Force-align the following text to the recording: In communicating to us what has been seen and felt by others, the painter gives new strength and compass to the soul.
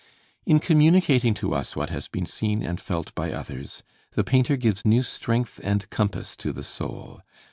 In 0.47 0.57
communicating 0.59 1.35
to 1.35 1.53
us 1.53 1.75
what 1.75 1.91
has 1.91 2.07
been 2.07 2.25
seen 2.25 2.63
and 2.63 2.81
felt 2.81 3.13
by 3.13 3.31
others, 3.31 3.83
the 4.13 4.23
painter 4.23 4.55
gives 4.57 4.83
new 4.83 5.03
strength 5.03 5.59
and 5.63 5.87
compass 5.91 6.35
to 6.37 6.51
the 6.51 6.63
soul. 6.63 7.21